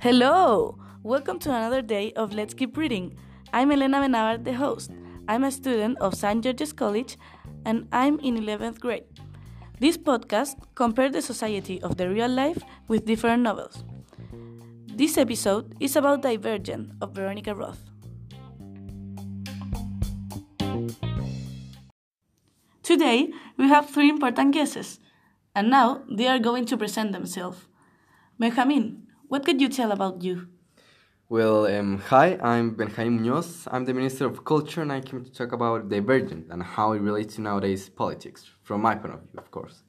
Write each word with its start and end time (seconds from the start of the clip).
Hello! 0.00 0.78
Welcome 1.02 1.38
to 1.40 1.50
another 1.50 1.82
day 1.82 2.12
of 2.12 2.32
Let's 2.32 2.54
Keep 2.54 2.76
Reading. 2.76 3.16
I'm 3.52 3.72
Elena 3.72 4.00
Benavar, 4.00 4.42
the 4.44 4.54
host. 4.54 4.92
I'm 5.26 5.44
a 5.44 5.50
student 5.50 5.98
of 5.98 6.14
St. 6.14 6.44
George's 6.44 6.72
College 6.72 7.18
and 7.66 7.88
I'm 7.92 8.20
in 8.20 8.36
11th 8.36 8.78
grade. 8.78 9.04
This 9.80 9.98
podcast 9.98 10.56
compares 10.74 11.12
the 11.12 11.22
society 11.22 11.82
of 11.82 11.96
the 11.96 12.08
real 12.08 12.28
life 12.28 12.62
with 12.86 13.04
different 13.04 13.42
novels. 13.42 13.82
This 14.86 15.18
episode 15.18 15.74
is 15.80 15.96
about 15.96 16.22
Divergent 16.22 16.92
of 17.00 17.14
Veronica 17.14 17.54
Roth. 17.54 17.82
Today, 22.82 23.30
we 23.56 23.68
have 23.68 23.90
three 23.90 24.08
important 24.08 24.52
guests, 24.52 24.98
and 25.54 25.70
now 25.70 26.02
they 26.10 26.26
are 26.26 26.38
going 26.38 26.64
to 26.66 26.76
present 26.76 27.12
themselves. 27.12 27.66
Benjamin, 28.38 29.06
what 29.28 29.44
could 29.44 29.60
you 29.60 29.68
tell 29.68 29.92
about 29.92 30.22
you? 30.22 30.48
Well, 31.28 31.66
um, 31.66 31.98
hi, 31.98 32.38
I'm 32.42 32.70
Benjamin 32.74 33.20
Muñoz. 33.20 33.68
I'm 33.70 33.84
the 33.84 33.94
Minister 33.94 34.26
of 34.26 34.44
Culture, 34.44 34.82
and 34.82 34.92
I 34.92 35.00
came 35.00 35.24
to 35.24 35.30
talk 35.30 35.52
about 35.52 35.88
Divergent 35.88 36.46
and 36.50 36.62
how 36.62 36.92
it 36.92 37.00
relates 37.00 37.36
to 37.36 37.40
nowadays 37.40 37.88
politics, 37.88 38.50
from 38.62 38.82
my 38.82 38.96
point 38.96 39.14
of 39.14 39.20
view, 39.20 39.38
of 39.38 39.50
course. 39.50 39.84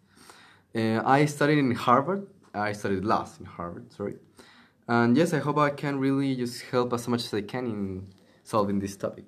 Uh, 0.76 1.02
I 1.04 1.26
studied 1.26 1.58
in 1.58 1.73
Harvard. 1.73 2.27
I 2.54 2.73
studied 2.73 3.05
law 3.05 3.27
in 3.40 3.46
Harvard, 3.46 3.91
sorry. 3.91 4.18
And 4.88 5.18
yes, 5.18 5.34
I 5.34 5.40
hope 5.40 5.57
I 5.57 5.71
can 5.71 5.99
really 5.99 6.35
just 6.35 6.62
help 6.63 6.93
as 6.93 7.07
much 7.07 7.23
as 7.26 7.34
I 7.34 7.41
can 7.41 7.66
in 7.66 8.13
solving 8.43 8.80
this 8.80 8.96
topic. 8.96 9.26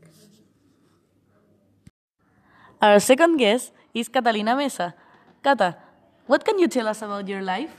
Our 2.81 2.99
second 2.99 3.37
guest 3.37 3.71
is 3.93 4.09
Catalina 4.09 4.55
Mesa. 4.55 4.93
Cata, 5.41 5.77
what 6.27 6.45
can 6.45 6.59
you 6.59 6.67
tell 6.67 6.87
us 6.87 7.01
about 7.01 7.27
your 7.27 7.41
life? 7.41 7.71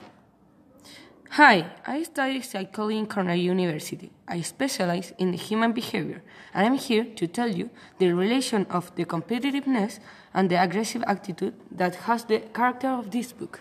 Hi, 1.30 1.66
I 1.84 2.02
study 2.04 2.42
psychology 2.42 2.98
in 2.98 3.06
Cornell 3.06 3.36
University. 3.36 4.12
I 4.28 4.42
specialize 4.42 5.12
in 5.18 5.32
human 5.32 5.72
behavior, 5.72 6.22
and 6.52 6.66
I'm 6.66 6.78
here 6.78 7.04
to 7.16 7.26
tell 7.26 7.48
you 7.48 7.70
the 7.98 8.12
relation 8.12 8.66
of 8.70 8.94
the 8.94 9.04
competitiveness 9.04 9.98
and 10.32 10.48
the 10.48 10.62
aggressive 10.62 11.02
attitude 11.08 11.54
that 11.72 11.96
has 12.06 12.24
the 12.24 12.38
character 12.38 12.88
of 12.88 13.10
this 13.10 13.32
book. 13.32 13.60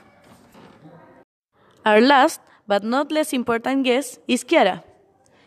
Our 1.86 2.00
last 2.00 2.42
but 2.68 2.84
not 2.84 3.12
less 3.12 3.34
important 3.34 3.86
guest 3.86 4.20
is 4.28 4.44
Chiara. 4.44 4.84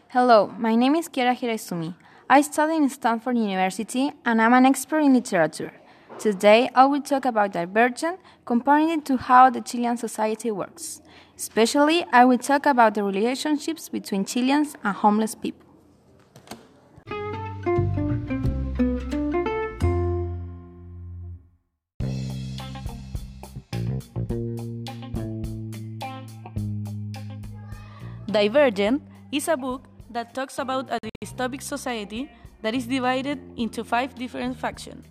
Hello, 0.09 0.53
my 0.59 0.75
name 0.75 0.97
is 0.97 1.09
Chiara 1.09 1.34
Hiraizumi. 1.34 1.95
I 2.28 2.41
study 2.41 2.75
in 2.75 2.89
Stanford 2.89 3.39
University 3.39 4.11
and 4.25 4.43
I'm 4.43 4.53
an 4.53 4.67
expert 4.67 4.98
in 4.98 5.15
literature. 5.15 5.73
Today, 6.19 6.70
I 6.75 6.86
will 6.86 7.03
talk 7.03 7.27
about 7.27 7.53
Divergent, 7.53 8.19
comparing 8.47 8.89
it 8.89 9.05
to 9.05 9.19
how 9.19 9.50
the 9.50 9.61
Chilean 9.61 9.98
society 9.98 10.50
works. 10.50 11.03
Especially, 11.36 12.06
I 12.11 12.25
will 12.25 12.39
talk 12.39 12.64
about 12.64 12.95
the 12.95 13.05
relationships 13.05 13.91
between 13.91 14.25
Chileans 14.25 14.77
and 14.83 14.97
homeless 14.97 15.34
people. 15.34 15.61
Divergent 28.27 29.03
is 29.31 29.48
a 29.48 29.56
book 29.56 29.84
that 30.11 30.33
talks 30.34 30.59
about 30.59 30.91
a 30.91 30.98
dystopic 31.22 31.62
society 31.62 32.31
that 32.62 32.75
is 32.75 32.87
divided 32.87 33.39
into 33.56 33.84
five 33.84 34.14
different 34.14 34.56
factions 34.59 35.05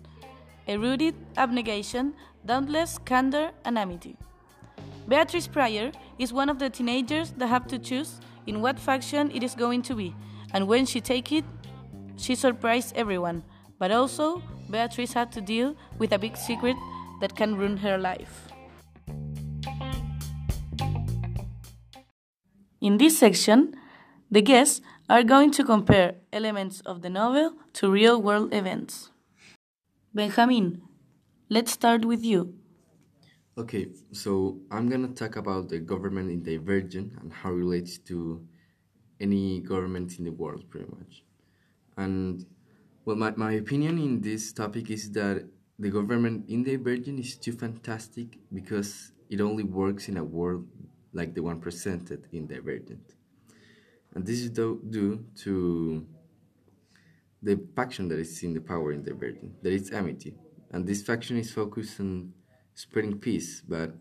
erudite, 0.66 1.14
abnegation, 1.36 2.14
dauntless, 2.44 2.98
candor, 3.04 3.50
and 3.64 3.78
amity. 3.78 4.16
Beatrice 5.08 5.46
Prior 5.46 5.92
is 6.18 6.32
one 6.32 6.48
of 6.48 6.58
the 6.58 6.70
teenagers 6.70 7.30
that 7.38 7.46
have 7.46 7.66
to 7.68 7.78
choose 7.78 8.20
in 8.46 8.60
what 8.60 8.78
faction 8.78 9.30
it 9.30 9.42
is 9.42 9.54
going 9.54 9.82
to 9.82 9.94
be, 9.94 10.14
and 10.52 10.66
when 10.66 10.86
she 10.86 11.00
take 11.00 11.30
it, 11.32 11.44
she 12.16 12.34
surprised 12.34 12.96
everyone. 12.96 13.42
But 13.78 13.92
also, 13.92 14.42
Beatrice 14.70 15.12
had 15.12 15.30
to 15.32 15.40
deal 15.40 15.76
with 15.98 16.12
a 16.12 16.18
big 16.18 16.36
secret 16.36 16.76
that 17.20 17.36
can 17.36 17.56
ruin 17.56 17.76
her 17.78 17.98
life. 17.98 18.48
In 22.80 22.98
this 22.98 23.18
section, 23.18 23.74
the 24.30 24.42
guests 24.42 24.80
are 25.08 25.22
going 25.22 25.50
to 25.52 25.64
compare 25.64 26.16
elements 26.32 26.80
of 26.80 27.02
the 27.02 27.10
novel 27.10 27.54
to 27.74 27.90
real 27.90 28.20
world 28.20 28.52
events. 28.52 29.10
Benjamin, 30.16 30.80
let's 31.50 31.72
start 31.72 32.06
with 32.06 32.24
you. 32.24 32.54
Okay, 33.58 33.88
so 34.12 34.58
I'm 34.70 34.88
gonna 34.88 35.08
talk 35.08 35.36
about 35.36 35.68
the 35.68 35.78
government 35.78 36.30
in 36.30 36.42
Divergent 36.42 37.12
and 37.20 37.30
how 37.30 37.50
it 37.50 37.56
relates 37.56 37.98
to 38.08 38.40
any 39.20 39.60
government 39.60 40.18
in 40.18 40.24
the 40.24 40.32
world, 40.32 40.70
pretty 40.70 40.86
much. 40.88 41.22
And 41.98 42.46
well, 43.04 43.16
my, 43.16 43.32
my 43.36 43.52
opinion 43.52 43.98
in 43.98 44.22
this 44.22 44.54
topic 44.54 44.90
is 44.90 45.10
that 45.12 45.44
the 45.78 45.90
government 45.90 46.48
in 46.48 46.64
Divergent 46.64 47.20
is 47.20 47.36
too 47.36 47.52
fantastic 47.52 48.38
because 48.54 49.12
it 49.28 49.42
only 49.42 49.64
works 49.64 50.08
in 50.08 50.16
a 50.16 50.24
world 50.24 50.66
like 51.12 51.34
the 51.34 51.42
one 51.42 51.60
presented 51.60 52.26
in 52.32 52.46
Divergent. 52.46 53.12
And 54.14 54.24
this 54.24 54.40
is 54.40 54.48
due 54.48 55.26
to 55.44 56.06
the 57.42 57.60
faction 57.74 58.08
that 58.08 58.18
is 58.18 58.42
in 58.42 58.54
the 58.54 58.60
power 58.60 58.92
in 58.92 59.02
the 59.02 59.10
Divergent, 59.10 59.62
that 59.62 59.72
is 59.72 59.92
Amity. 59.92 60.34
And 60.70 60.86
this 60.86 61.02
faction 61.02 61.36
is 61.36 61.50
focused 61.52 62.00
on 62.00 62.32
spreading 62.74 63.18
peace, 63.18 63.62
but 63.66 63.94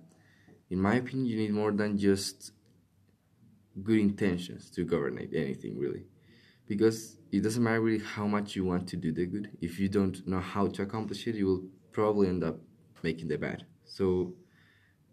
in 0.70 0.82
my 0.82 0.96
opinion, 0.96 1.28
you 1.28 1.38
need 1.38 1.54
more 1.54 1.72
than 1.72 1.98
just 1.98 2.52
good 3.84 4.00
intentions 4.00 4.70
to 4.72 4.84
govern 4.84 5.20
anything, 5.34 5.78
really. 5.78 6.06
Because 6.68 7.18
it 7.32 7.44
doesn't 7.44 7.64
matter 7.64 7.82
really 7.82 8.04
how 8.04 8.26
much 8.26 8.56
you 8.56 8.66
want 8.66 8.88
to 8.88 8.98
do 8.98 9.12
the 9.12 9.26
good. 9.26 9.52
If 9.62 9.80
you 9.80 9.90
don't 9.90 10.26
know 10.28 10.40
how 10.40 10.68
to 10.68 10.82
accomplish 10.82 11.28
it, 11.28 11.36
you 11.36 11.46
will 11.46 11.64
probably 11.92 12.28
end 12.28 12.44
up 12.44 12.58
making 13.04 13.28
the 13.28 13.38
bad. 13.38 13.66
So 13.84 14.34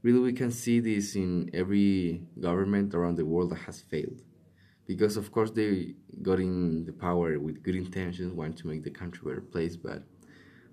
really 0.02 0.20
we 0.20 0.32
can 0.32 0.50
see 0.50 0.80
this 0.80 1.14
in 1.14 1.50
every 1.52 2.22
government 2.40 2.94
around 2.94 3.16
the 3.16 3.26
world 3.26 3.50
that 3.50 3.60
has 3.66 3.80
failed 3.80 4.22
because 4.86 5.16
of 5.16 5.32
course 5.32 5.50
they 5.50 5.94
got 6.22 6.38
in 6.40 6.84
the 6.84 6.92
power 6.92 7.38
with 7.38 7.62
good 7.62 7.76
intentions 7.76 8.32
wanting 8.32 8.54
to 8.54 8.66
make 8.66 8.82
the 8.82 8.90
country 8.90 9.20
a 9.24 9.28
better 9.28 9.40
place 9.40 9.76
but 9.76 10.02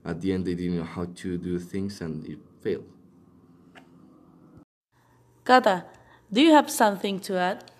at 0.05 0.21
the 0.21 0.31
end 0.33 0.45
they 0.45 0.55
didn't 0.55 0.77
know 0.77 0.83
how 0.83 1.05
to 1.15 1.37
do 1.37 1.59
things 1.59 2.01
and 2.01 2.25
it 2.25 2.39
failed 2.61 2.85
Cata, 5.49 5.85
do 6.31 6.41
you 6.41 6.51
have 6.53 6.69
something 6.69 7.19
to 7.21 7.35
add? 7.35 7.71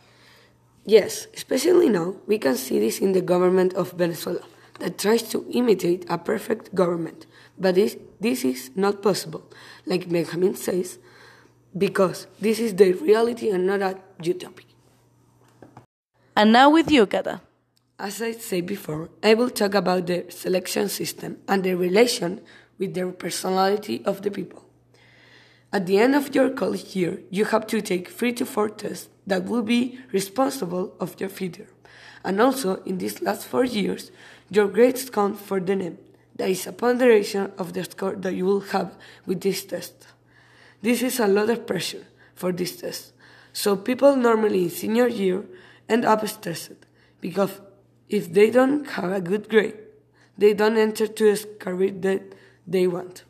Yes, 0.86 1.28
especially 1.36 1.88
now 1.88 2.16
we 2.26 2.40
can 2.40 2.56
see 2.56 2.80
this 2.80 2.98
in 2.98 3.12
the 3.12 3.22
government 3.22 3.76
of 3.76 3.92
Venezuela 3.92 4.42
that 4.80 4.98
tries 4.98 5.22
to 5.30 5.46
imitate 5.52 6.04
a 6.10 6.18
perfect 6.18 6.74
government. 6.74 7.28
But 7.60 7.76
this, 7.76 7.96
this 8.20 8.44
is 8.44 8.72
not 8.76 9.04
possible, 9.04 9.44
like 9.86 10.10
Benjamin 10.10 10.56
says, 10.56 10.98
because 11.78 12.26
this 12.42 12.60
is 12.60 12.74
the 12.74 12.94
reality 12.94 13.52
and 13.52 13.68
not 13.68 13.84
a 13.84 14.00
utopia. 14.20 14.69
And 16.40 16.54
now 16.54 16.70
with 16.70 16.90
you, 16.90 17.06
Cata. 17.06 17.42
As 18.00 18.22
I 18.22 18.32
said 18.32 18.66
before, 18.66 19.10
I 19.22 19.34
will 19.34 19.50
talk 19.50 19.74
about 19.74 20.08
the 20.08 20.24
selection 20.30 20.88
system 20.88 21.40
and 21.50 21.66
the 21.66 21.76
relation 21.76 22.40
with 22.78 22.94
the 22.94 23.08
personality 23.08 24.02
of 24.06 24.22
the 24.22 24.32
people. 24.32 24.64
At 25.74 25.86
the 25.86 26.00
end 26.00 26.16
of 26.16 26.34
your 26.34 26.52
college 26.52 26.96
year, 26.96 27.20
you 27.30 27.44
have 27.44 27.68
to 27.68 27.82
take 27.82 28.08
three 28.08 28.32
to 28.32 28.46
four 28.46 28.70
tests 28.70 29.10
that 29.28 29.44
will 29.44 29.64
be 29.64 30.00
responsible 30.14 30.96
of 31.02 31.20
your 31.20 31.28
future. 31.28 31.68
And 32.24 32.40
also, 32.40 32.82
in 32.84 33.00
these 33.00 33.22
last 33.22 33.46
four 33.46 33.66
years, 33.66 34.10
your 34.50 34.70
grades 34.70 35.10
count 35.10 35.38
for 35.38 35.60
the 35.60 35.76
name. 35.76 35.98
That 36.38 36.52
is 36.52 36.66
a 36.66 36.72
ponderation 36.72 37.52
of 37.58 37.74
the 37.74 37.84
score 37.84 38.16
that 38.16 38.34
you 38.34 38.46
will 38.46 38.62
have 38.72 38.96
with 39.26 39.42
this 39.42 39.66
test. 39.66 40.08
This 40.82 41.02
is 41.02 41.20
a 41.20 41.28
lot 41.28 41.50
of 41.50 41.68
pressure 41.68 42.08
for 42.34 42.54
this 42.54 42.78
test. 42.78 43.12
So 43.52 43.76
people 43.76 44.16
normally 44.16 44.64
in 44.64 44.70
senior 44.70 45.10
year 45.10 45.44
end 45.90 46.06
up 46.06 46.26
stressed 46.28 46.86
because 47.20 47.60
if 48.08 48.32
they 48.32 48.50
don't 48.50 48.86
have 48.92 49.12
a 49.12 49.22
good 49.22 49.50
grade, 49.50 49.78
they 50.38 50.54
don't 50.54 50.78
enter 50.78 51.08
to 51.08 51.30
a 51.30 51.38
career 51.58 51.92
that 51.92 52.22
they 52.66 52.88
want. 52.88 53.24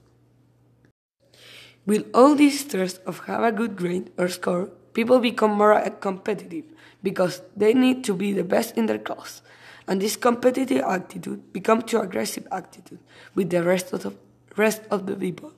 With 1.85 2.05
all 2.13 2.35
this 2.35 2.59
stress 2.59 2.97
of 2.99 3.25
have 3.25 3.43
a 3.43 3.51
good 3.51 3.75
grade 3.75 4.11
or 4.17 4.27
score, 4.29 4.69
people 4.93 5.19
become 5.19 5.51
more 5.51 5.73
uh, 5.73 5.89
competitive 5.89 6.65
because 7.01 7.41
they 7.55 7.73
need 7.73 8.03
to 8.03 8.13
be 8.13 8.31
the 8.33 8.43
best 8.43 8.77
in 8.77 8.85
their 8.85 8.99
class. 8.99 9.41
And 9.87 9.99
this 9.99 10.15
competitive 10.15 10.83
attitude 10.83 11.51
becomes 11.51 11.85
too 11.85 11.99
aggressive 11.99 12.47
attitude 12.51 12.99
with 13.33 13.49
the 13.49 13.63
rest 13.63 13.91
of 13.91 14.03
the 14.03 14.13
rest 14.55 14.81
of 14.91 15.07
the 15.07 15.15
people. 15.15 15.51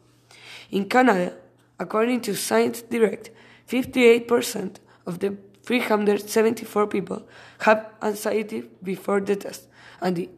In 0.69 0.87
Canada, 0.87 1.33
according 1.79 2.21
to 2.21 2.35
Science 2.35 2.81
Direct, 2.81 3.31
58% 3.67 4.77
of 5.05 5.19
the 5.19 5.35
374 5.63 6.87
people 6.87 7.27
have 7.59 7.91
anxiety 8.01 8.63
before 8.83 9.21
the 9.21 9.35
test, 9.35 9.67
and 10.01 10.15
the 10.15 10.29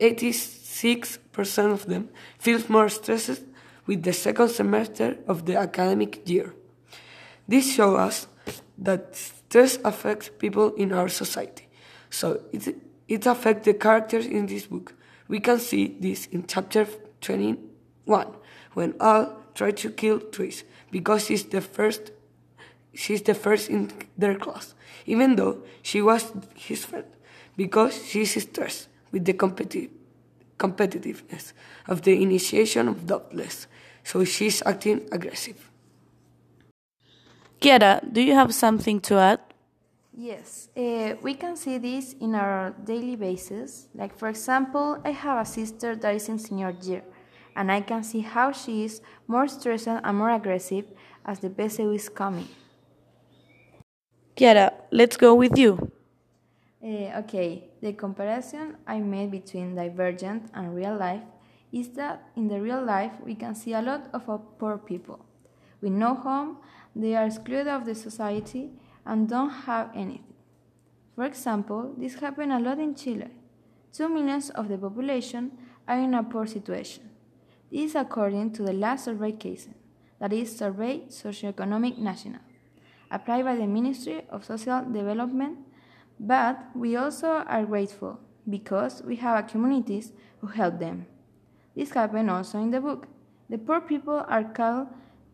86% 0.00 1.72
of 1.72 1.86
them 1.86 2.10
feel 2.38 2.60
more 2.68 2.88
stressed 2.88 3.42
with 3.86 4.02
the 4.02 4.12
second 4.12 4.48
semester 4.50 5.16
of 5.26 5.46
the 5.46 5.56
academic 5.56 6.28
year. 6.28 6.54
This 7.48 7.74
shows 7.74 7.98
us 7.98 8.26
that 8.78 9.14
stress 9.16 9.78
affects 9.84 10.30
people 10.38 10.74
in 10.74 10.92
our 10.92 11.08
society. 11.08 11.68
So 12.10 12.42
it, 12.52 12.76
it 13.08 13.26
affects 13.26 13.64
the 13.64 13.74
characters 13.74 14.26
in 14.26 14.46
this 14.46 14.66
book. 14.66 14.94
We 15.28 15.40
can 15.40 15.58
see 15.58 15.96
this 16.00 16.26
in 16.26 16.46
chapter 16.46 16.86
21 17.20 18.36
when 18.74 18.94
Al 19.00 19.42
tried 19.54 19.76
to 19.78 19.90
kill 19.90 20.20
Tris 20.20 20.64
because 20.90 21.26
she's 21.26 21.44
the 21.44 21.60
first 21.60 22.12
she's 22.96 23.22
the 23.22 23.34
first 23.34 23.68
in 23.70 23.92
their 24.16 24.34
class, 24.34 24.74
even 25.06 25.36
though 25.36 25.62
she 25.82 26.02
was 26.02 26.32
his 26.54 26.84
friend, 26.84 27.06
because 27.56 28.04
she's 28.06 28.42
stressed 28.42 28.88
with 29.12 29.24
the 29.24 29.34
competi- 29.34 29.90
competitiveness 30.58 31.52
of 31.86 32.02
the 32.02 32.20
initiation 32.20 32.88
of 32.88 33.06
Dauntless, 33.06 33.66
so 34.02 34.24
she's 34.24 34.62
acting 34.64 35.06
aggressive. 35.12 35.70
Kiara, 37.60 38.00
do 38.12 38.20
you 38.20 38.34
have 38.34 38.54
something 38.54 39.00
to 39.00 39.16
add? 39.16 39.40
Yes, 40.18 40.68
uh, 40.76 41.14
we 41.22 41.34
can 41.34 41.56
see 41.56 41.76
this 41.76 42.14
in 42.20 42.34
our 42.34 42.70
daily 42.84 43.16
basis. 43.16 43.88
Like, 43.94 44.16
for 44.16 44.28
example, 44.28 44.98
I 45.04 45.10
have 45.10 45.42
a 45.42 45.44
sister 45.44 45.94
that 45.96 46.14
is 46.14 46.28
in 46.28 46.38
senior 46.38 46.74
year, 46.82 47.02
and 47.54 47.70
I 47.70 47.82
can 47.82 48.02
see 48.02 48.20
how 48.20 48.52
she 48.52 48.84
is 48.84 49.02
more 49.26 49.46
stressed 49.46 49.88
and 49.88 50.16
more 50.16 50.30
aggressive 50.30 50.86
as 51.24 51.40
the 51.40 51.50
PSU 51.50 51.94
is 51.94 52.08
coming. 52.08 52.48
Kiara, 54.36 54.70
let's 54.90 55.16
go 55.16 55.34
with 55.34 55.56
you. 55.56 55.90
Uh, 56.84 57.20
okay, 57.20 57.70
the 57.80 57.94
comparison 57.94 58.76
I 58.86 59.00
made 59.00 59.30
between 59.30 59.74
Divergent 59.74 60.50
and 60.52 60.76
real 60.76 60.94
life 60.94 61.22
is 61.72 61.88
that 61.96 62.22
in 62.36 62.46
the 62.46 62.60
real 62.60 62.84
life 62.84 63.12
we 63.24 63.34
can 63.34 63.54
see 63.54 63.72
a 63.72 63.80
lot 63.80 64.10
of 64.12 64.26
poor 64.58 64.76
people. 64.76 65.24
With 65.80 65.92
no 65.92 66.14
home, 66.14 66.58
they 66.94 67.16
are 67.16 67.24
excluded 67.24 67.66
of 67.66 67.86
the 67.86 67.94
society 67.94 68.72
and 69.06 69.26
don't 69.26 69.48
have 69.48 69.90
anything. 69.94 70.34
For 71.14 71.24
example, 71.24 71.94
this 71.96 72.16
happened 72.16 72.52
a 72.52 72.58
lot 72.58 72.78
in 72.78 72.94
Chile. 72.94 73.30
Two 73.90 74.10
millions 74.10 74.50
of 74.50 74.68
the 74.68 74.76
population 74.76 75.52
are 75.88 75.98
in 75.98 76.12
a 76.12 76.22
poor 76.22 76.46
situation. 76.46 77.08
This 77.72 77.90
is 77.90 77.94
according 77.94 78.52
to 78.52 78.62
the 78.64 78.74
last 78.74 79.06
survey 79.06 79.32
CASEN, 79.32 79.74
that 80.20 80.34
is 80.34 80.54
Survey 80.54 81.04
Socioeconomic 81.08 81.96
National, 81.96 82.40
applied 83.10 83.44
by 83.44 83.56
the 83.56 83.66
Ministry 83.66 84.24
of 84.30 84.44
Social 84.44 84.82
Development, 84.84 85.58
but 86.18 86.58
we 86.74 86.96
also 86.96 87.44
are 87.46 87.64
grateful 87.64 88.18
because 88.48 89.02
we 89.02 89.16
have 89.16 89.48
communities 89.48 90.12
who 90.40 90.46
help 90.46 90.78
them. 90.78 91.06
This 91.74 91.90
happened 91.90 92.30
also 92.30 92.58
in 92.58 92.70
the 92.70 92.80
book. 92.80 93.06
The 93.50 93.58
poor 93.58 93.80
people 93.80 94.24
are 94.26 94.44
called 94.44 94.88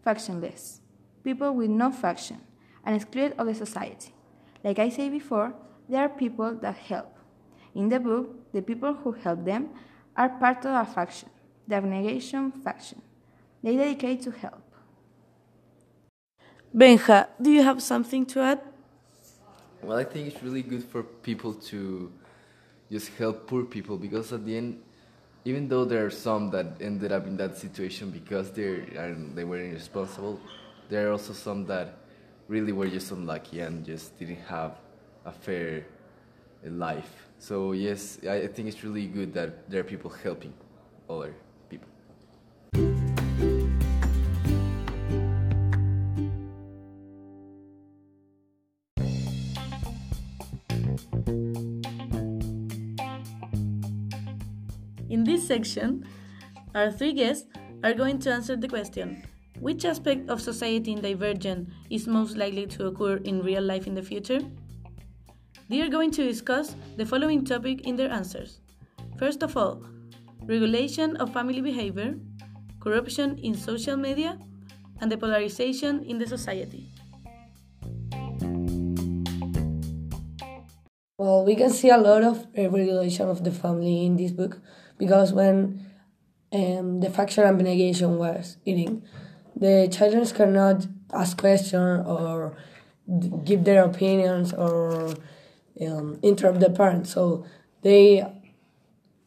factionless, 0.05 0.81
people 1.23 1.55
with 1.55 1.71
no 1.71 1.91
faction 1.91 2.41
and 2.85 2.97
excluded 2.97 3.35
of 3.39 3.47
the 3.47 3.55
society. 3.55 4.13
Like 4.65 4.79
I 4.79 4.89
said 4.89 5.13
before, 5.13 5.55
there 5.89 6.03
are 6.03 6.09
people 6.09 6.55
that 6.57 6.77
help. 6.77 7.17
In 7.75 7.89
the 7.89 8.01
book, 8.01 8.53
the 8.53 8.63
people 8.63 8.95
who 8.95 9.13
help 9.13 9.45
them 9.45 9.71
are 10.17 10.29
part 10.29 10.65
of 10.67 10.75
a 10.75 10.91
faction, 10.91 11.31
the 11.67 11.77
abnegation 11.77 12.53
faction. 12.53 13.01
They 13.63 13.77
dedicate 13.77 14.23
to 14.23 14.31
help. 14.31 14.62
Benja, 16.75 17.29
do 17.41 17.51
you 17.51 17.63
have 17.63 17.83
something 17.83 18.25
to 18.27 18.41
add? 18.41 18.61
Well, 19.83 19.99
I 19.99 20.05
think 20.05 20.29
it's 20.29 20.43
really 20.43 20.63
good 20.63 20.83
for 20.83 21.03
people 21.03 21.53
to 21.55 22.11
just 22.91 23.09
help 23.19 23.47
poor 23.47 23.65
people 23.65 23.99
because 23.99 24.33
at 24.33 24.47
the 24.47 24.57
end, 24.57 24.81
even 25.45 25.69
though 25.69 25.85
there 25.85 26.07
are 26.07 26.11
some 26.11 26.51
that 26.51 26.81
ended 26.81 27.13
up 27.13 27.27
in 27.27 27.37
that 27.37 27.59
situation 27.59 28.11
because 28.11 28.53
they 28.53 28.85
they 29.35 29.45
were 29.45 29.61
irresponsible, 29.61 30.41
there 30.89 31.09
are 31.09 31.13
also 31.13 31.35
some 31.35 31.67
that 31.67 31.99
really 32.49 32.73
were 32.73 32.89
just 32.89 33.11
unlucky 33.11 33.61
and 33.61 33.85
just 33.85 34.19
didn't 34.19 34.41
have 34.49 34.79
a 35.27 35.33
fair 35.33 35.85
life. 36.65 37.27
So 37.39 37.73
yes, 37.73 38.19
I 38.25 38.47
think 38.47 38.69
it's 38.69 38.83
really 38.83 39.09
good 39.09 39.35
that 39.35 39.69
there 39.69 39.81
are 39.81 39.85
people 39.85 40.11
helping 40.11 40.55
other 41.11 41.35
section, 55.53 56.09
our 56.75 56.91
three 56.91 57.13
guests 57.13 57.47
are 57.85 57.93
going 57.93 58.19
to 58.25 58.33
answer 58.33 58.57
the 58.57 58.69
question 58.69 59.23
which 59.61 59.85
aspect 59.85 60.29
of 60.29 60.41
society 60.41 60.93
in 60.93 61.01
Divergent 61.01 61.69
is 61.89 62.09
most 62.09 62.37
likely 62.37 62.67
to 62.67 62.87
occur 62.87 63.17
in 63.19 63.43
real 63.43 63.63
life 63.63 63.87
in 63.87 63.95
the 63.95 64.03
future? 64.03 64.41
They 65.69 65.83
are 65.83 65.89
going 65.89 66.11
to 66.13 66.25
discuss 66.25 66.75
the 66.97 67.07
following 67.07 67.45
topic 67.45 67.87
in 67.87 67.95
their 67.95 68.11
answers. 68.11 68.61
First 69.19 69.45
of 69.45 69.57
all, 69.57 69.85
regulation 70.47 71.17
of 71.19 71.33
family 71.33 71.61
behavior, 71.61 72.17
corruption 72.81 73.39
in 73.39 73.55
social 73.55 73.97
media, 73.97 74.39
and 75.01 75.13
the 75.13 75.17
polarization 75.17 76.03
in 76.05 76.19
the 76.19 76.27
society. 76.27 76.89
Well, 81.19 81.45
we 81.45 81.55
can 81.55 81.71
see 81.71 81.91
a 81.91 81.99
lot 81.99 82.25
of 82.25 82.47
uh, 82.59 82.71
regulation 82.71 83.29
of 83.29 83.45
the 83.45 83.53
family 83.53 84.07
in 84.07 84.17
this 84.17 84.33
book 84.33 84.59
because 85.03 85.33
when 85.33 85.85
um, 86.53 87.01
the 87.01 87.11
faction 87.11 87.43
abnegation 87.43 88.19
was 88.19 88.57
eating, 88.65 89.03
the 89.57 89.89
children 89.91 90.25
cannot 90.27 90.87
ask 91.13 91.37
questions 91.37 92.07
or 92.07 92.57
give 93.45 93.65
their 93.65 93.83
opinions 93.85 94.53
or 94.53 95.15
um, 95.85 96.21
interrupt 96.23 96.61
the 96.61 96.71
parents. 96.71 97.11
So 97.13 97.45
they 97.83 98.25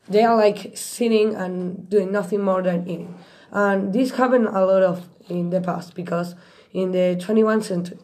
they 0.07 0.24
are 0.24 0.38
like 0.38 0.77
sitting 0.77 1.36
and 1.36 1.89
doing 1.89 2.10
nothing 2.10 2.42
more 2.42 2.62
than 2.62 2.88
eating. 2.88 3.13
And 3.51 3.92
this 3.92 4.12
happened 4.12 4.48
a 4.48 4.66
lot 4.66 4.83
of 4.83 5.10
in 5.27 5.50
the 5.50 5.60
past 5.60 5.94
because 5.94 6.36
in 6.72 6.92
the 6.94 7.07
21st 7.19 7.63
century, 7.63 7.98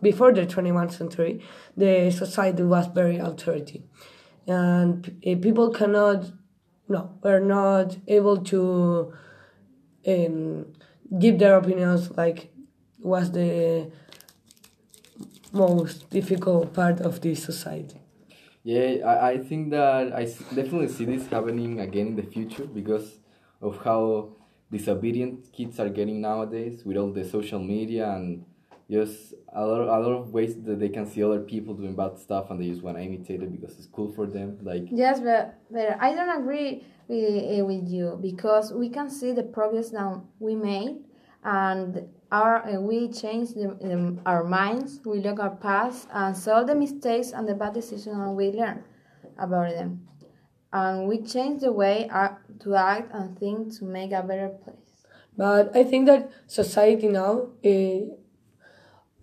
before 0.00 0.32
the 0.32 0.46
21st 0.46 0.92
century, 0.92 1.44
the 1.76 2.10
society 2.10 2.62
was 2.62 2.86
very 2.86 3.18
authority, 3.18 3.82
and 4.46 5.20
people 5.22 5.70
cannot, 5.70 6.24
no, 6.88 7.18
were 7.22 7.40
not 7.40 7.96
able 8.06 8.38
to 8.38 9.12
um, 10.06 10.66
give 11.18 11.38
their 11.38 11.56
opinions 11.56 12.16
like 12.16 12.50
was 13.00 13.30
the 13.32 13.90
most 15.52 16.10
difficult 16.10 16.74
part 16.74 17.00
of 17.00 17.20
this 17.20 17.42
society. 17.42 18.00
Yeah, 18.64 19.06
I, 19.06 19.30
I 19.30 19.38
think 19.38 19.70
that 19.70 20.12
I 20.14 20.24
definitely 20.24 20.88
see 20.88 21.04
this 21.04 21.26
happening 21.28 21.80
again 21.80 22.08
in 22.08 22.16
the 22.16 22.22
future 22.22 22.66
because 22.66 23.18
of 23.62 23.82
how 23.82 24.36
disobedient 24.70 25.52
kids 25.52 25.80
are 25.80 25.88
getting 25.88 26.20
nowadays 26.20 26.82
with 26.84 26.96
all 26.96 27.12
the 27.12 27.24
social 27.24 27.60
media 27.60 28.10
and 28.10 28.44
just 28.90 29.34
a 29.52 29.64
lot, 29.64 29.80
of, 29.82 29.88
a 29.88 30.08
lot 30.08 30.16
of 30.18 30.32
ways 30.32 30.56
that 30.62 30.80
they 30.80 30.88
can 30.88 31.06
see 31.06 31.22
other 31.22 31.40
people 31.40 31.74
doing 31.74 31.94
bad 31.94 32.18
stuff 32.18 32.50
and 32.50 32.60
they 32.60 32.68
just 32.68 32.82
want 32.82 32.96
to 32.96 33.02
imitate 33.02 33.42
it 33.42 33.52
because 33.52 33.76
it's 33.76 33.86
cool 33.86 34.10
for 34.12 34.26
them. 34.26 34.58
Like 34.62 34.84
yes, 34.90 35.20
but, 35.20 35.58
but 35.70 35.98
I 36.00 36.14
don't 36.14 36.40
agree 36.40 36.84
with, 37.06 37.60
uh, 37.60 37.64
with 37.64 37.88
you 37.88 38.18
because 38.22 38.72
we 38.72 38.88
can 38.88 39.10
see 39.10 39.32
the 39.32 39.42
progress 39.42 39.90
that 39.90 40.20
we 40.38 40.54
made 40.54 40.96
and 41.44 42.08
our 42.32 42.66
uh, 42.68 42.80
we 42.80 43.08
change 43.08 43.50
the, 43.50 43.76
the, 43.80 44.18
our 44.26 44.44
minds 44.44 45.00
we 45.04 45.20
look 45.20 45.38
our 45.38 45.56
past 45.56 46.08
and 46.12 46.36
solve 46.36 46.66
the 46.66 46.74
mistakes 46.74 47.32
and 47.32 47.48
the 47.48 47.54
bad 47.54 47.72
decisions 47.72 48.16
and 48.16 48.36
we 48.36 48.50
learn 48.50 48.82
about 49.38 49.70
them 49.70 50.06
and 50.72 51.08
we 51.08 51.22
change 51.22 51.62
the 51.62 51.72
way 51.72 52.08
to 52.60 52.74
act 52.74 53.14
and 53.14 53.38
think 53.38 53.72
to 53.78 53.84
make 53.84 54.12
a 54.12 54.22
better 54.22 54.48
place 54.48 55.06
but 55.36 55.74
i 55.76 55.84
think 55.84 56.06
that 56.06 56.30
society 56.46 57.08
now 57.08 57.46
uh, 57.64 58.14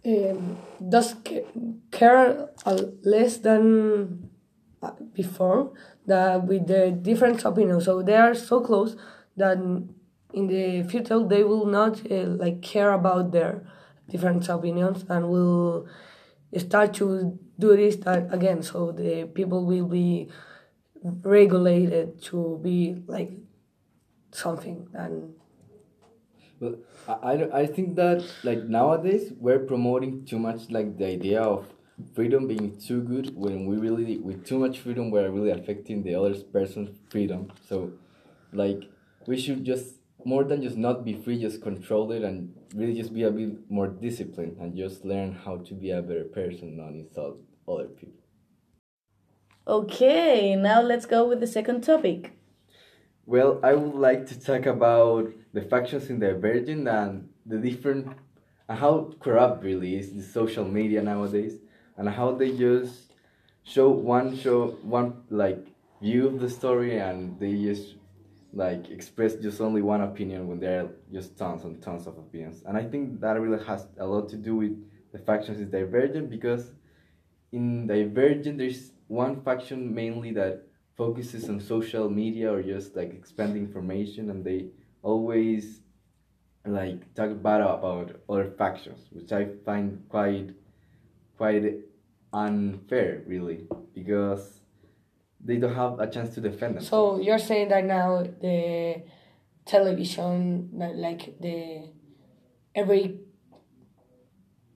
um, 0.06 0.58
does 0.90 1.16
care 1.92 2.50
less 3.04 3.38
than 3.38 4.30
uh, 4.82 4.92
before 5.14 5.74
that 6.06 6.44
with 6.46 6.68
the 6.68 6.92
different 6.92 7.44
opinions. 7.44 7.86
So 7.86 8.02
they 8.02 8.16
are 8.16 8.34
so 8.36 8.62
close 8.62 8.96
that 9.38 9.58
in 9.58 10.48
the 10.48 10.84
future 10.84 11.26
they 11.26 11.44
will 11.44 11.66
not 11.66 12.00
uh, 12.12 12.26
like 12.44 12.62
care 12.62 12.92
about 12.92 13.32
their 13.32 13.66
different 14.10 14.48
opinions 14.50 15.06
and 15.10 15.30
will 15.30 15.88
start 16.58 16.94
to 16.96 17.40
do 17.58 17.76
this 17.76 17.96
again. 18.06 18.62
So 18.62 18.92
the 18.92 19.26
people 19.26 19.66
will 19.66 19.88
be 19.88 20.30
regulated 21.24 22.22
to 22.24 22.60
be 22.64 23.04
like 23.08 23.32
something 24.32 24.88
and 24.94 25.34
well 26.60 26.76
I, 27.08 27.62
I 27.62 27.66
think 27.66 27.96
that 27.96 28.26
like 28.44 28.64
nowadays 28.64 29.34
we're 29.40 29.60
promoting 29.60 30.26
too 30.26 30.40
much 30.40 30.70
like 30.70 30.98
the 30.98 31.06
idea 31.06 31.42
of 31.42 31.68
freedom 32.14 32.48
being 32.48 32.78
too 32.78 33.02
good 33.02 33.36
when 33.36 33.66
we 33.66 33.78
really 33.78 34.18
with 34.18 34.46
too 34.46 34.60
much 34.60 34.80
freedom 34.80 35.12
we're 35.12 35.30
really 35.32 35.52
affecting 35.52 36.04
the 36.04 36.16
other 36.16 36.36
person's 36.58 36.98
freedom 37.10 37.52
so 37.68 37.92
like 38.54 38.84
we 39.28 39.38
should 39.40 39.64
just 39.64 39.96
more 40.26 40.44
than 40.44 40.62
just 40.62 40.76
not 40.76 41.06
be 41.06 41.14
free, 41.14 41.40
just 41.40 41.62
control 41.62 42.12
it 42.12 42.24
and 42.24 42.54
really 42.74 42.96
just 42.96 43.14
be 43.14 43.24
a 43.24 43.32
bit 43.32 43.70
more 43.70 43.88
disciplined 43.88 44.58
and 44.60 44.76
just 44.76 45.06
learn 45.06 45.32
how 45.32 45.58
to 45.58 45.74
be 45.76 45.92
a 45.92 46.02
better 46.02 46.24
person, 46.24 46.76
not 46.76 46.90
insult 46.90 47.38
other 47.68 47.86
people. 47.86 48.20
Okay, 49.68 50.56
now 50.56 50.82
let's 50.82 51.06
go 51.06 51.28
with 51.28 51.40
the 51.40 51.48
second 51.48 51.82
topic. 51.82 52.32
Well, 53.28 53.60
I 53.64 53.74
would 53.74 53.96
like 53.96 54.28
to 54.28 54.40
talk 54.40 54.68
about 54.68 55.32
the 55.52 55.62
factions 55.64 56.12
in 56.12 56.20
Divergent 56.20 56.88
and 56.88 57.30
the 57.44 57.58
different 57.58 58.16
and 58.70 58.78
how 58.78 59.14
corrupt 59.20 59.64
really 59.64 59.96
is 59.96 60.14
the 60.14 60.22
social 60.22 60.64
media 60.64 61.02
nowadays 61.02 61.58
and 61.98 62.08
how 62.08 62.34
they 62.34 62.56
just 62.56 63.14
show 63.64 63.90
one 63.90 64.38
show 64.38 64.78
one 64.84 65.24
like 65.32 65.66
view 66.04 66.28
of 66.28 66.40
the 66.40 66.50
story 66.50 67.00
and 67.00 67.40
they 67.40 67.56
just 67.56 67.96
like 68.54 68.92
express 68.92 69.34
just 69.36 69.60
only 69.60 69.82
one 69.82 70.02
opinion 70.02 70.48
when 70.48 70.60
there 70.60 70.86
are 70.86 70.90
just 71.12 71.36
tons 71.36 71.64
and 71.64 71.82
tons 71.82 72.06
of 72.06 72.20
opinions. 72.20 72.62
And 72.68 72.78
I 72.78 72.84
think 72.84 73.22
that 73.22 73.42
really 73.42 73.64
has 73.66 73.88
a 73.98 74.06
lot 74.06 74.30
to 74.30 74.36
do 74.36 74.56
with 74.56 74.78
the 75.12 75.18
factions 75.18 75.60
in 75.60 75.72
Divergent 75.72 76.30
because 76.30 76.74
in 77.52 77.88
Divergent 77.88 78.60
there's 78.60 78.92
one 79.08 79.42
faction 79.42 79.96
mainly 79.96 80.32
that 80.34 80.65
focuses 80.96 81.50
on 81.50 81.60
social 81.60 82.10
media 82.10 82.52
or 82.52 82.62
just 82.62 82.96
like 82.96 83.14
expanding 83.14 83.64
information 83.64 84.30
and 84.30 84.44
they 84.44 84.68
always 85.02 85.82
like 86.66 87.14
talk 87.14 87.42
bad 87.44 87.62
about 87.62 88.20
other 88.30 88.52
factions, 88.58 89.08
which 89.12 89.32
I 89.32 89.50
find 89.66 90.04
quite 90.10 90.50
quite 91.38 91.76
unfair 92.34 93.24
really 93.28 93.68
because 93.94 94.62
they 95.40 95.58
don't 95.58 95.76
have 95.76 96.00
a 96.00 96.08
chance 96.10 96.34
to 96.36 96.42
defend 96.42 96.78
themselves. 96.78 96.90
So 96.90 97.20
you're 97.22 97.40
saying 97.40 97.70
that 97.70 97.86
now 97.86 98.24
the 98.24 99.04
television, 99.66 100.70
like 100.74 101.40
the 101.40 101.90
every 102.74 103.20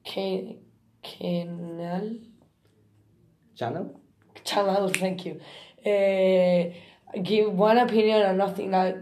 can, 0.04 0.58
canal? 1.02 2.16
Channel? 3.56 4.00
Channel, 4.44 4.88
thank 4.88 5.26
you, 5.26 5.40
uh, 5.86 7.18
give 7.22 7.52
one 7.52 7.78
opinion 7.78 8.22
and 8.22 8.38
nothing 8.38 8.70
like 8.70 8.96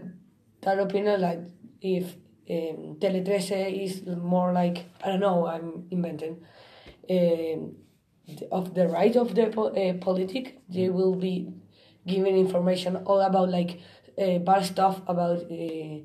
that 0.61 0.79
opinion. 0.79 1.21
Like 1.21 1.39
if 1.81 2.15
um, 2.49 2.97
Tele 2.99 3.23
13 3.23 3.81
is 3.81 4.05
more 4.05 4.51
like 4.53 4.85
I 5.03 5.09
don't 5.09 5.19
know, 5.19 5.47
I'm 5.47 5.87
inventing. 5.91 6.41
Um, 7.09 7.75
of 8.51 8.73
the 8.75 8.87
right 8.87 9.15
of 9.15 9.33
the 9.35 9.47
po- 9.47 9.69
uh, 9.73 9.93
politic, 9.95 10.59
they 10.69 10.81
Mm-hmm. 10.87 10.93
will 10.93 11.15
be 11.15 11.51
giving 12.05 12.37
information 12.37 12.97
all 12.97 13.21
about 13.21 13.49
like 13.49 13.79
uh, 14.21 14.37
bad 14.39 14.65
stuff 14.65 15.01
about 15.07 15.39
uh, 15.39 15.99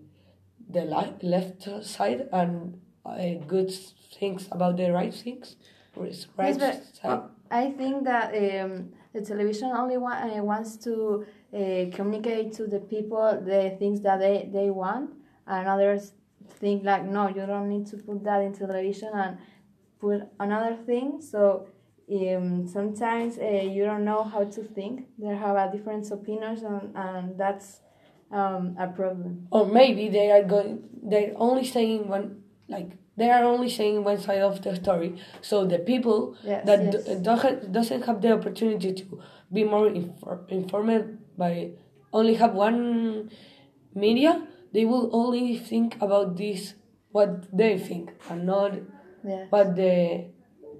the 0.71 0.85
li- 0.85 1.15
left 1.23 1.69
side 1.85 2.29
and 2.33 2.81
uh, 3.05 3.35
good 3.47 3.71
things 4.19 4.49
about 4.51 4.77
the 4.77 4.91
right 4.93 5.15
things. 5.15 5.57
Right 5.97 6.15
Yes, 6.39 6.57
but 6.59 6.97
side. 6.97 7.21
I 7.51 7.71
think 7.71 8.05
that 8.05 8.35
um, 8.35 8.93
the 9.15 9.21
television 9.23 9.71
only 9.71 9.97
wa- 9.97 10.11
uh, 10.29 10.43
wants 10.43 10.77
to 10.79 11.25
uh, 11.55 11.85
communicate 11.97 12.53
to 12.55 12.67
the 12.67 12.81
people 12.81 13.41
the 13.45 13.77
things 13.79 14.01
that 14.03 14.19
they, 14.19 14.49
they 14.53 14.71
want, 14.71 15.11
and 15.47 15.69
others 15.69 16.13
think 16.61 16.85
like, 16.85 17.05
no, 17.05 17.29
you 17.29 17.47
don't 17.47 17.69
need 17.69 17.87
to 17.87 17.97
put 17.97 18.23
that 18.25 18.43
in 18.43 18.53
television 18.53 19.11
and 19.15 19.39
put 20.01 20.23
another 20.41 20.77
thing. 20.85 21.21
So 21.23 21.69
um, 22.13 22.67
sometimes 22.67 23.39
uh, 23.39 23.45
you 23.45 23.85
don't 23.85 24.05
know 24.05 24.25
how 24.25 24.45
to 24.45 24.63
think. 24.63 25.07
They 25.19 25.35
have 25.35 25.57
a 25.57 25.71
different 25.75 26.11
opinions, 26.11 26.63
and, 26.63 26.93
and 26.95 27.39
that's 27.39 27.81
um, 28.31 28.77
a 28.79 28.89
problem. 28.89 29.47
or 29.51 29.67
maybe 29.67 30.09
they 30.09 30.31
are 30.31 30.43
going 30.43 30.83
they're 31.03 31.33
only 31.37 31.65
saying 31.65 32.09
one 32.09 32.43
like 32.69 32.91
they 33.17 33.31
are 33.31 33.45
only 33.45 33.69
saying 33.69 34.03
one 34.05 34.19
side 34.21 34.41
of 34.43 34.61
the 34.63 34.75
story 34.77 35.17
so 35.41 35.65
the 35.65 35.79
people 35.79 36.37
Yes, 36.45 36.67
that 36.67 36.83
yes. 36.93 37.05
d- 37.05 37.15
don't, 37.23 37.73
doesn't 37.73 38.03
have 38.03 38.21
the 38.21 38.33
opportunity 38.33 38.93
to 38.93 39.21
be 39.53 39.65
more 39.65 39.89
infor- 39.89 40.49
informed 40.51 41.19
by 41.39 41.71
only 42.13 42.35
have 42.35 42.55
one 42.55 43.31
media 43.95 44.47
they 44.73 44.85
will 44.85 45.09
only 45.15 45.57
think 45.57 45.97
about 46.01 46.37
this 46.37 46.75
what 47.13 47.31
they 47.57 47.79
think 47.79 48.13
and 48.31 48.47
not 48.47 48.73
Yes. 49.27 49.49
but 49.51 49.75
the 49.77 50.27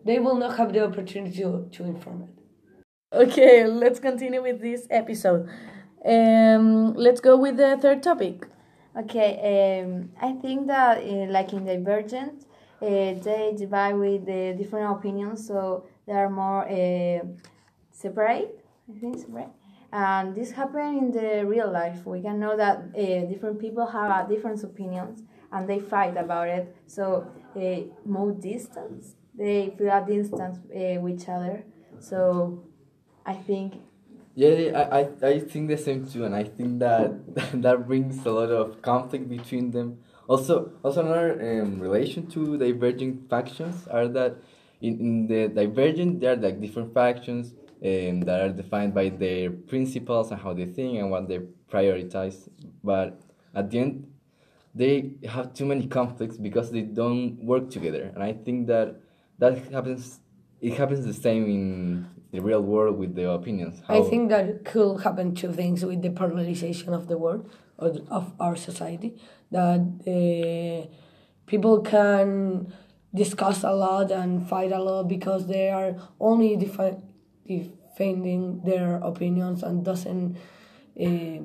they 0.05 0.19
will 0.19 0.35
not 0.37 0.59
have 0.59 0.73
the 0.73 0.85
opportunity 0.85 1.39
to, 1.43 1.67
to 1.73 1.85
inform 1.85 2.23
it 2.25 2.31
Okay, 3.13 3.65
let's 3.65 4.01
continue 4.01 4.43
with 4.43 4.61
this 4.61 4.89
episode. 4.91 5.49
Um, 6.05 6.95
let's 6.95 7.21
go 7.21 7.37
with 7.37 7.57
the 7.57 7.79
third 7.81 8.03
topic. 8.03 8.47
Okay, 8.97 9.83
um, 9.83 10.11
I 10.21 10.33
think 10.41 10.69
that 10.69 10.99
uh, 10.99 11.27
like 11.31 11.53
in 11.53 11.65
Divergent, 11.65 12.47
uh, 12.81 12.87
they 12.87 13.53
divide 13.57 13.95
with 13.95 14.25
the 14.25 14.55
different 14.57 14.93
opinions, 14.97 15.47
so 15.47 15.85
they 16.07 16.13
are 16.13 16.31
more 16.31 16.63
uh, 16.69 17.25
separate. 17.91 18.65
I 18.89 18.99
think 19.01 19.19
separate, 19.19 19.49
and 19.93 20.35
this 20.37 20.53
happen 20.53 20.99
in 20.99 21.11
the 21.11 21.45
real 21.45 21.73
life. 21.73 22.07
We 22.07 22.21
can 22.23 22.39
know 22.39 22.57
that 22.57 22.77
uh, 22.97 23.27
different 23.27 23.59
people 23.59 23.85
have 23.87 24.11
uh, 24.11 24.23
different 24.29 24.63
opinions 24.63 25.23
and 25.51 25.69
they 25.69 25.81
fight 25.81 26.17
about 26.17 26.49
it. 26.49 26.77
So 26.87 27.27
uh, 27.57 27.81
more 28.05 28.31
distance, 28.33 29.17
they 29.35 29.75
feel 29.77 29.91
a 29.91 30.05
distance 30.07 30.59
uh, 30.71 31.01
with 31.01 31.21
each 31.23 31.29
other. 31.29 31.65
So 31.99 32.63
I 33.27 33.35
think 33.35 33.75
Yeah, 34.35 34.89
I, 34.91 35.01
I, 35.01 35.29
I 35.29 35.41
think 35.41 35.69
the 35.69 35.77
same 35.77 36.07
too, 36.07 36.25
and 36.25 36.35
I 36.35 36.43
think 36.45 36.81
that 36.81 37.13
that 37.63 37.87
brings 37.87 38.25
a 38.27 38.31
lot 38.33 38.51
of 38.51 38.83
conflict 38.83 39.29
between 39.29 39.71
them. 39.71 39.99
Also, 40.27 40.73
also 40.83 41.01
another 41.05 41.63
um, 41.63 41.79
relation 41.79 42.27
to 42.29 42.59
diverging 42.59 43.27
factions 43.31 43.87
are 43.87 44.09
that 44.09 44.37
in, 44.81 44.99
in 44.99 45.27
the 45.29 45.49
divergent 45.49 46.21
there 46.21 46.33
are 46.33 46.37
like 46.37 46.61
different 46.61 46.93
factions 46.93 47.53
um, 47.85 48.23
that 48.23 48.41
are 48.41 48.49
defined 48.49 48.93
by 48.95 49.11
their 49.11 49.51
principles 49.51 50.33
and 50.33 50.41
how 50.41 50.53
they 50.53 50.67
think 50.67 50.99
and 50.99 51.11
what 51.11 51.29
they 51.29 51.39
prioritize. 51.71 52.49
But 52.83 53.21
at 53.55 53.71
the 53.71 53.79
end, 53.79 54.13
they 54.75 55.13
have 55.29 55.55
too 55.55 55.67
many 55.67 55.87
conflicts 55.87 56.39
because 56.39 56.73
they 56.73 56.83
don't 56.83 57.37
work 57.45 57.71
together, 57.71 58.11
and 58.15 58.23
I 58.23 58.33
think 58.33 58.67
that 58.67 58.97
that 59.39 59.59
happens. 59.73 60.19
It 60.69 60.75
happens 60.81 61.05
the 61.05 61.13
same 61.27 61.45
in 61.57 61.65
the 62.33 62.41
real 62.41 62.63
world 62.63 62.95
with 63.03 63.13
the 63.15 63.27
opinions. 63.39 63.83
I 63.87 64.01
think 64.11 64.23
that 64.35 64.65
could 64.65 64.95
happen 65.07 65.35
two 65.35 65.53
things 65.61 65.85
with 65.85 66.01
the 66.07 66.11
polarization 66.21 66.91
of 66.99 67.03
the 67.11 67.19
world 67.25 67.43
or 67.81 67.89
the- 67.95 68.05
of 68.19 68.25
our 68.45 68.57
society. 68.69 69.11
That 69.57 69.83
uh, 70.15 70.81
people 71.53 71.77
can 71.95 72.29
discuss 73.23 73.59
a 73.63 73.75
lot 73.87 74.11
and 74.21 74.31
fight 74.53 74.73
a 74.73 74.83
lot 74.89 75.03
because 75.17 75.43
they 75.55 75.69
are 75.79 75.91
only 76.29 76.51
defi- 76.65 76.97
defending 77.47 78.43
their 78.65 78.97
opinions 79.13 79.63
and 79.63 79.85
doesn't 79.91 80.37
uh, 81.07 81.39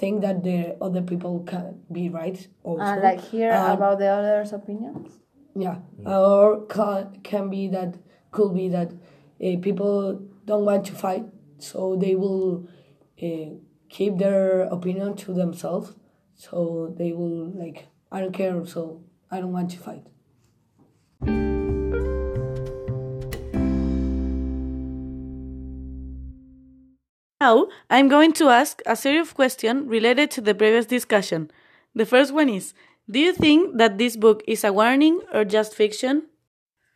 think 0.00 0.14
that 0.26 0.42
the 0.48 0.58
other 0.86 1.02
people 1.02 1.34
can 1.52 1.66
be 1.92 2.04
right. 2.20 2.38
Also, 2.64 2.82
uh, 2.82 2.98
like 3.08 3.20
hear 3.20 3.50
And- 3.52 3.72
about 3.78 3.96
the 4.02 4.08
others' 4.18 4.52
opinions. 4.52 5.08
yeah, 5.54 5.76
or 6.04 6.66
ca- 6.74 7.06
can 7.22 7.48
be 7.56 7.68
that 7.68 7.92
could 8.38 8.54
be 8.54 8.68
that 8.68 8.92
uh, 8.92 9.58
people 9.60 10.22
don't 10.46 10.64
want 10.64 10.86
to 10.86 10.92
fight, 10.92 11.24
so 11.58 11.96
they 11.96 12.14
will 12.14 12.68
uh, 13.20 13.50
keep 13.88 14.16
their 14.18 14.62
opinion 14.62 15.16
to 15.16 15.32
themselves. 15.32 15.94
So 16.36 16.94
they 16.96 17.12
will 17.12 17.50
like 17.50 17.88
I 18.12 18.20
don't 18.20 18.32
care, 18.32 18.64
so 18.64 19.02
I 19.30 19.40
don't 19.40 19.52
want 19.52 19.70
to 19.72 19.78
fight. 19.78 20.06
Now, 27.40 27.68
I'm 27.90 28.08
going 28.08 28.32
to 28.34 28.48
ask 28.48 28.82
a 28.86 28.96
series 28.96 29.28
of 29.28 29.34
questions 29.34 29.88
related 29.88 30.30
to 30.32 30.40
the 30.40 30.54
previous 30.54 30.86
discussion. 30.86 31.50
The 31.94 32.06
first 32.06 32.32
one 32.32 32.48
is 32.48 32.74
Do 33.10 33.18
you 33.18 33.32
think 33.32 33.78
that 33.78 33.98
this 33.98 34.16
book 34.16 34.42
is 34.46 34.64
a 34.64 34.72
warning 34.72 35.22
or 35.32 35.44
just 35.44 35.74
fiction? 35.74 36.26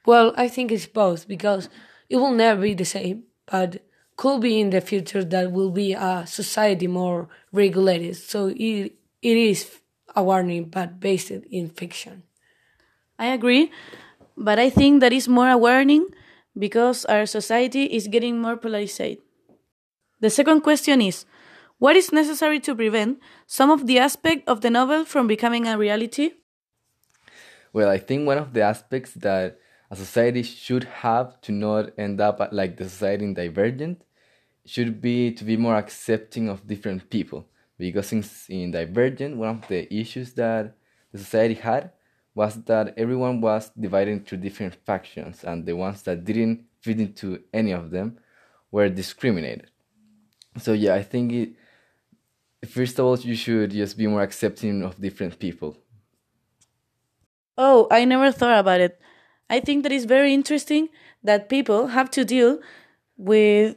Well, 0.05 0.35
I 0.37 0.49
think 0.49 0.73
it's 0.73 0.87
both 0.87 1.29
because 1.29 1.69
it 2.09 2.17
will 2.17 2.33
never 2.33 2.63
be 2.63 2.75
the 2.75 2.85
same, 2.85 3.25
but 3.47 3.83
could 4.17 4.41
be 4.41 4.61
in 4.61 4.71
the 4.71 4.81
future 4.81 5.25
that 5.25 5.53
will 5.53 5.71
be 5.71 5.95
a 5.95 6.25
society 6.27 6.87
more 6.87 7.29
regulated. 7.53 8.17
So 8.17 8.49
it 8.49 8.93
it 9.23 9.37
is 9.37 9.81
a 10.15 10.23
warning, 10.23 10.65
but 10.69 11.01
based 11.01 11.31
in 11.31 11.71
fiction. 11.71 12.25
I 13.19 13.27
agree, 13.27 13.71
but 14.37 14.59
I 14.59 14.69
think 14.69 15.01
that 15.01 15.13
is 15.13 15.29
more 15.29 15.49
a 15.49 15.57
warning 15.57 16.09
because 16.59 17.05
our 17.07 17.27
society 17.27 17.85
is 17.85 18.09
getting 18.09 18.41
more 18.41 18.57
polarized. 18.57 19.23
The 20.21 20.31
second 20.31 20.61
question 20.63 21.01
is 21.01 21.25
What 21.83 21.97
is 21.97 22.13
necessary 22.13 22.61
to 22.61 22.75
prevent 22.75 23.19
some 23.47 23.71
of 23.71 23.87
the 23.87 23.99
aspect 23.99 24.47
of 24.47 24.61
the 24.61 24.71
novel 24.71 25.05
from 25.05 25.27
becoming 25.27 25.67
a 25.67 25.77
reality? 25.77 26.31
Well, 27.73 27.91
I 27.91 27.99
think 27.99 28.27
one 28.27 28.39
of 28.39 28.53
the 28.53 28.63
aspects 28.63 29.15
that 29.19 29.59
a 29.93 29.97
society 29.97 30.43
should 30.43 30.85
have 30.85 31.41
to 31.43 31.53
not 31.53 31.93
end 31.99 32.21
up 32.21 32.41
at, 32.41 32.53
like 32.53 32.77
the 32.77 32.89
society 32.89 33.25
in 33.25 33.35
Divergent 33.35 34.03
should 34.65 35.01
be 35.01 35.33
to 35.33 35.45
be 35.45 35.57
more 35.57 35.77
accepting 35.77 36.49
of 36.49 36.67
different 36.67 37.11
people 37.11 37.47
because 37.83 38.09
since 38.09 38.49
in 38.49 38.71
Divergent, 38.71 39.37
one 39.37 39.57
of 39.59 39.69
the 39.69 39.93
issues 39.93 40.33
that 40.35 40.75
the 41.13 41.19
society 41.19 41.55
had 41.55 41.91
was 42.35 42.55
that 42.65 42.95
everyone 42.97 43.41
was 43.41 43.71
divided 43.79 44.13
into 44.13 44.37
different 44.37 44.75
factions, 44.87 45.45
and 45.45 45.67
the 45.67 45.77
ones 45.77 46.03
that 46.03 46.25
didn't 46.25 46.65
fit 46.81 46.99
into 47.01 47.41
any 47.53 47.73
of 47.73 47.91
them 47.91 48.19
were 48.71 48.89
discriminated. 48.89 49.71
So 50.59 50.73
yeah, 50.73 50.95
I 50.95 51.03
think 51.03 51.33
it. 51.33 51.51
First 52.67 52.99
of 52.99 53.05
all, 53.05 53.19
you 53.19 53.35
should 53.35 53.73
just 53.73 53.99
be 53.99 54.07
more 54.07 54.23
accepting 54.23 54.83
of 54.83 55.01
different 55.01 55.39
people. 55.39 55.77
Oh, 57.59 57.89
I 57.91 58.05
never 58.05 58.31
thought 58.31 58.61
about 58.61 58.81
it. 58.81 59.01
I 59.49 59.61
think 59.61 59.83
that 59.83 59.93
it's 59.93 60.05
very 60.05 60.33
interesting 60.33 60.89
that 61.23 61.49
people 61.49 61.89
have 61.89 62.11
to 62.13 62.25
deal 62.25 62.59
with 63.17 63.77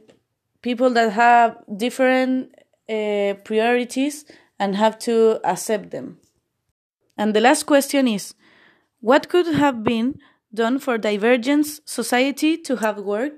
people 0.62 0.90
that 0.90 1.12
have 1.12 1.58
different 1.76 2.54
uh, 2.88 3.34
priorities 3.44 4.24
and 4.58 4.76
have 4.76 4.98
to 5.00 5.40
accept 5.44 5.90
them. 5.90 6.18
And 7.16 7.34
the 7.34 7.40
last 7.40 7.64
question 7.64 8.08
is 8.08 8.34
what 9.00 9.28
could 9.28 9.46
have 9.46 9.84
been 9.84 10.18
done 10.52 10.78
for 10.78 10.98
Divergence 10.98 11.80
society 11.84 12.56
to 12.58 12.76
have 12.76 12.98
worked? 12.98 13.36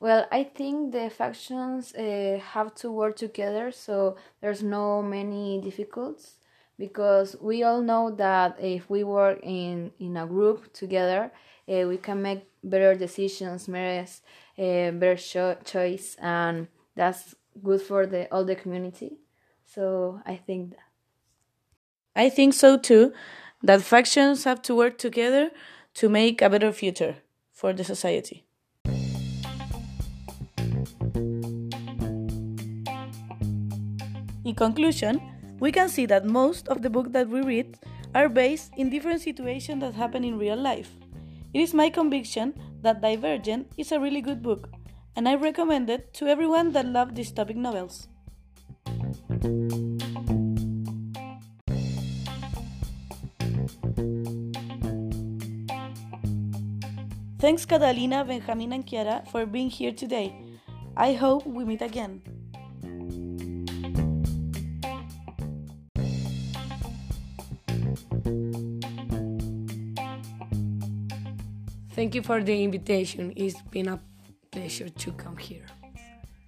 Well, 0.00 0.26
I 0.32 0.44
think 0.44 0.92
the 0.92 1.10
factions 1.10 1.94
uh, 1.94 2.40
have 2.42 2.74
to 2.76 2.90
work 2.90 3.16
together, 3.16 3.70
so 3.70 4.16
there's 4.40 4.62
no 4.62 5.02
many 5.02 5.60
difficulties 5.60 6.38
because 6.78 7.36
we 7.40 7.62
all 7.62 7.80
know 7.82 8.10
that 8.10 8.56
if 8.60 8.88
we 8.90 9.04
work 9.04 9.40
in 9.42 9.92
in 9.98 10.16
a 10.16 10.26
group 10.26 10.72
together, 10.72 11.30
uh, 11.68 11.86
we 11.88 11.96
can 11.96 12.22
make 12.22 12.46
better 12.64 12.94
decisions, 12.94 13.66
better, 13.66 14.06
uh, 14.58 14.90
better 14.92 15.16
cho- 15.16 15.58
choice, 15.64 16.16
and 16.20 16.68
that's 16.94 17.34
good 17.62 17.80
for 17.82 18.06
the 18.06 18.30
all 18.32 18.44
the 18.44 18.56
community. 18.56 19.18
So 19.64 20.20
I 20.26 20.36
think 20.36 20.70
that. 20.70 20.78
I 22.14 22.28
think 22.28 22.54
so 22.54 22.76
too. 22.76 23.12
That 23.62 23.82
factions 23.82 24.44
have 24.44 24.60
to 24.62 24.74
work 24.74 24.98
together 24.98 25.50
to 25.94 26.08
make 26.08 26.42
a 26.42 26.50
better 26.50 26.72
future 26.72 27.16
for 27.52 27.72
the 27.72 27.84
society. 27.84 28.44
In 34.44 34.56
conclusion, 34.56 35.20
we 35.62 35.70
can 35.70 35.88
see 35.88 36.06
that 36.06 36.26
most 36.26 36.66
of 36.66 36.82
the 36.82 36.90
books 36.90 37.10
that 37.12 37.28
we 37.28 37.40
read 37.40 37.78
are 38.16 38.28
based 38.28 38.72
in 38.76 38.90
different 38.90 39.20
situations 39.20 39.80
that 39.80 39.94
happen 39.94 40.24
in 40.24 40.36
real 40.36 40.56
life. 40.56 40.90
It 41.54 41.60
is 41.60 41.72
my 41.72 41.88
conviction 41.88 42.52
that 42.82 43.00
Divergent 43.00 43.70
is 43.78 43.92
a 43.92 44.00
really 44.00 44.20
good 44.20 44.42
book, 44.42 44.68
and 45.14 45.28
I 45.28 45.36
recommend 45.36 45.88
it 45.88 46.12
to 46.14 46.26
everyone 46.26 46.72
that 46.72 46.86
loves 46.86 47.12
dystopic 47.12 47.54
novels. 47.54 48.08
Thanks 57.38 57.64
Catalina, 57.64 58.24
Benjamin, 58.24 58.72
and 58.72 58.84
Kiara 58.84 59.30
for 59.30 59.46
being 59.46 59.70
here 59.70 59.92
today. 59.92 60.34
I 60.96 61.12
hope 61.12 61.46
we 61.46 61.64
meet 61.64 61.82
again. 61.82 62.31
Thank 72.02 72.16
you 72.16 72.22
for 72.22 72.42
the 72.42 72.64
invitation. 72.64 73.32
It's 73.36 73.62
been 73.70 73.86
a 73.86 74.00
pleasure 74.50 74.88
to 74.88 75.12
come 75.12 75.36
here. 75.36 75.64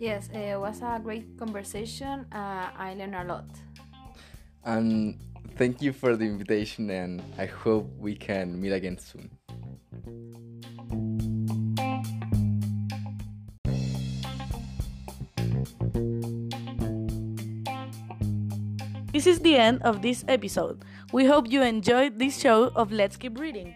Yes, 0.01 0.29
it 0.35 0.59
was 0.59 0.83
a 0.83 0.99
great 1.01 1.39
conversation. 1.39 2.27
Uh, 2.33 2.75
I 2.77 2.97
learned 2.99 3.15
a 3.15 3.23
lot. 3.23 3.47
And 4.65 5.17
thank 5.55 5.81
you 5.81 5.93
for 5.93 6.17
the 6.17 6.25
invitation, 6.25 6.91
and 6.91 7.23
I 7.39 7.47
hope 7.47 7.89
we 8.01 8.17
can 8.17 8.61
meet 8.61 8.73
again 8.73 8.99
soon. 8.99 9.31
This 19.13 19.29
is 19.29 19.39
the 19.39 19.55
end 19.55 19.83
of 19.83 20.03
this 20.03 20.25
episode. 20.27 20.85
We 21.13 21.27
hope 21.27 21.49
you 21.49 21.63
enjoyed 21.63 22.19
this 22.19 22.41
show 22.41 22.73
of 22.75 22.91
Let's 22.91 23.17
Keep 23.17 23.39
Reading. 23.39 23.73